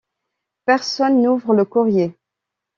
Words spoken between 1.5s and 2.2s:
le courrier.